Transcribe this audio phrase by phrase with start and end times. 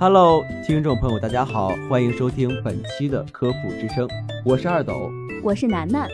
[0.00, 4.08] Hello，听众朋友，大家好，欢迎收听本期的科普之声，
[4.44, 5.10] 我是二斗。
[5.42, 6.08] 我是楠楠。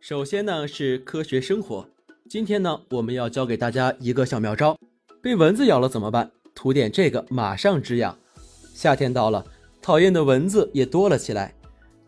[0.00, 1.88] 首先呢是科学生活，
[2.28, 4.76] 今天呢我们要教给大家一个小妙招，
[5.22, 6.28] 被蚊子咬了怎么办？
[6.52, 8.18] 涂点这个，马上止痒。
[8.74, 9.46] 夏天到了，
[9.80, 11.54] 讨厌的蚊子也多了起来，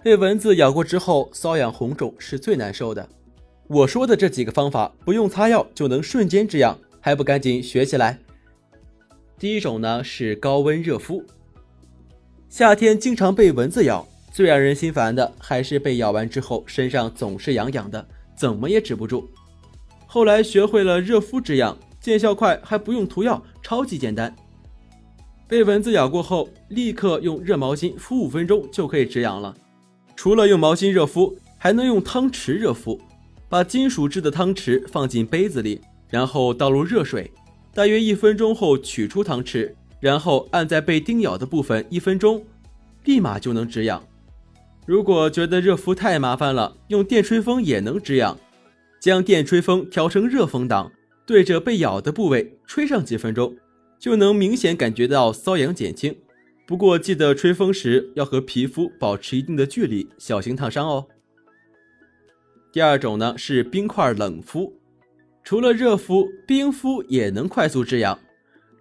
[0.02, 3.08] 被蚊子咬过之后，瘙痒红肿是最难受的。
[3.68, 8.18] 我说的这几个方法，不用擦药就能瞬间止痒，还不赶紧学起来？
[9.38, 11.24] 第一种呢是高温热敷。
[12.48, 19.28] 夏天经常被蚊子咬，最让人心烦的还是被咬完之后身上总是痒痒的，怎么也止不住。
[20.06, 24.34] 后来学会了热敷止痒，见效快，还不用涂药，超级简单。
[25.46, 29.54] 被蚊子咬过后，立刻用热毛巾敷五分钟就可以止痒了。
[30.16, 33.00] 除了用毛巾热敷，还能用汤匙热敷。
[33.50, 37.30] 把金属制的汤匙放进杯子里，然后倒入热水，
[37.74, 39.74] 大约一分钟后取出汤匙。
[40.00, 42.46] 然后按在被叮咬的部分一分钟，
[43.04, 44.00] 立马就能止痒。
[44.86, 48.38] 如果觉得热敷太麻烦了，用电吹风也能止痒。
[49.00, 50.92] 将电吹风调成热风档，
[51.26, 53.56] 对着被咬的部位吹上几分钟，
[53.98, 56.16] 就能明显感觉到瘙痒减轻。
[56.64, 61.08] 不过记得吹风时要和皮肤保持一定的距离，小心烫伤哦。
[62.72, 64.77] 第二种呢是冰块冷敷，
[65.48, 68.18] 除了热敷，冰敷也能快速止痒。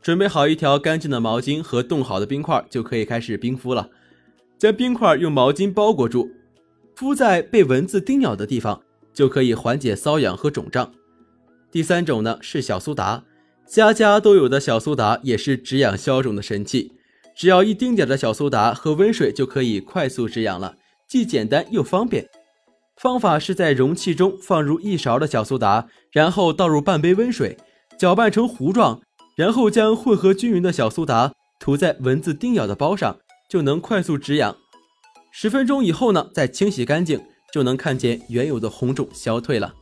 [0.01, 3.89] 准备好一条干净的毛巾和冻好的冰块，就可以开始冰敷了。
[4.57, 6.29] 将冰块用毛巾包裹住，
[6.93, 8.81] 敷在被蚊子叮咬的地方，
[9.13, 10.91] 就可以缓解瘙痒和肿胀。
[11.71, 13.23] 第三种呢是小苏打，
[13.65, 16.91] 家家都有的小苏打也是止痒消肿的神器。
[17.33, 20.75] 只要一丁点的小苏打和温水就可以快速止痒了，
[21.07, 22.27] 既简单又方便。
[23.01, 27.57] 方法是在容器中放入一勺的小苏打，然后倒入半杯温水，
[27.97, 29.01] 搅拌成糊状。
[29.35, 34.57] 然后将混合均匀的小苏打涂在蚊子叮咬的包上，就能快速止痒。
[35.31, 39.75] 十分钟以后呢，再清洗干净，就能看见原有的红肿消退了。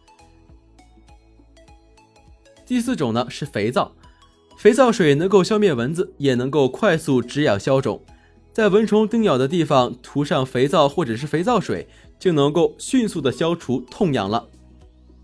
[2.66, 3.94] 第四种呢是肥皂，
[4.58, 8.04] 肥皂水能够消灭蚊子，也能够快速止痒消肿。
[8.52, 11.88] 在蚊虫叮咬的地方涂上肥皂或者是肥皂水，
[12.20, 14.48] 就能够迅速的消除痛痒了。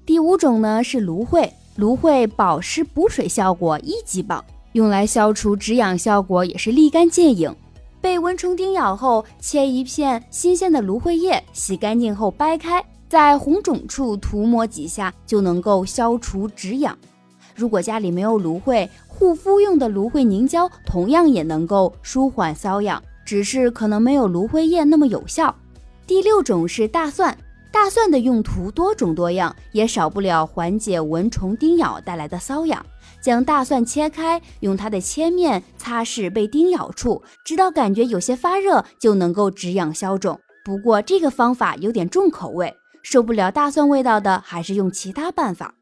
[0.05, 1.51] 第五种呢是芦荟。
[1.77, 4.43] 芦荟保湿补水效果一级棒，
[4.73, 7.55] 用来消除止痒效果也是立竿见影。
[8.01, 16.95] 被蚊虫叮咬后，切一片新鲜的芦荟叶，洗干净后掰开，在红肿处涂抹几下，就能够消除止痒。
[17.55, 25.55] 如果家里没有芦荟，护肤用的芦荟凝胶同样也能够舒缓瘙痒，只是可能没有芦荟叶那么有效。
[26.11, 27.37] 第六种是大蒜。
[27.71, 32.85] 大蒜的用途多种多样，也少不了缓解蚊虫叮咬带来的瘙痒。
[33.21, 40.37] 将大蒜切开，用它的切面擦拭被叮咬处，直到感觉有些发热，就能够止痒消肿。
[40.65, 45.73] 不过这个方法有点重口味，受不了大蒜味道的，还是用其他办法。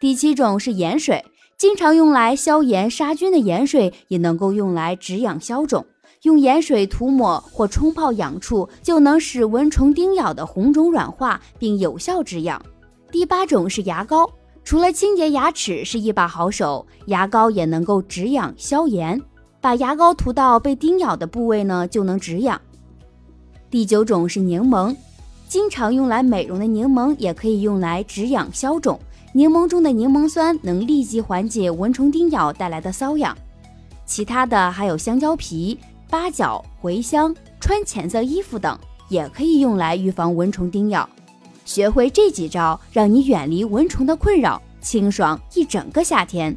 [0.00, 1.24] 第七种是盐水，
[1.56, 5.86] 经常用来消炎杀菌的盐水，也能够用来止痒消肿。
[6.22, 12.62] 用盐水涂抹或冲泡痒处，就能使蚊虫叮咬的红肿软化，并有效止痒。
[13.10, 14.30] 第八种是牙膏，
[14.62, 19.20] 除了清洁牙齿是一把好手，牙膏也能够止痒消炎。
[19.60, 22.60] 把牙膏涂到被叮咬的部位呢，就能止痒。
[23.68, 24.94] 第九种是柠檬，
[25.48, 28.98] 经常用来美容的柠檬也可以用来止痒消肿。
[29.32, 33.36] 柠檬中的柠檬酸能立即缓解蚊虫叮咬带来的瘙痒。
[34.06, 35.76] 其他的还有香蕉皮。
[36.12, 38.78] 八角、茴香、穿浅色衣服等，
[39.08, 41.08] 也可以用来预防蚊虫叮咬。
[41.64, 46.54] 学会这几招，让你远离蚊虫的困扰，清爽一整个夏天。